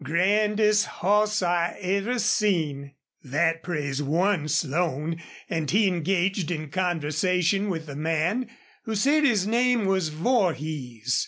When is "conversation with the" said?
6.71-7.95